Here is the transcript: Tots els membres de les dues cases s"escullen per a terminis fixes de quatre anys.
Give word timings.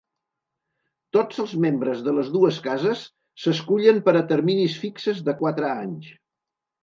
Tots 1.17 1.41
els 1.43 1.51
membres 1.65 1.99
de 2.07 2.13
les 2.19 2.31
dues 2.37 2.57
cases 2.69 3.03
s"escullen 3.41 4.01
per 4.07 4.15
a 4.21 4.25
terminis 4.33 4.79
fixes 4.85 5.21
de 5.29 5.39
quatre 5.43 5.69
anys. 5.85 6.11